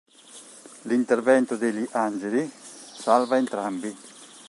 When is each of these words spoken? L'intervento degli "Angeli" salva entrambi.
L'intervento 0.85 1.55
degli 1.57 1.87
"Angeli" 1.91 2.49
salva 2.51 3.37
entrambi. 3.37 3.95